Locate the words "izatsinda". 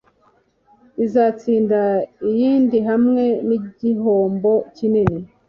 1.05-1.79